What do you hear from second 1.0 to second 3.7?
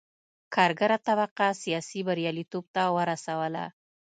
طبقه سیاسي بریالیتوب ته ورسوله.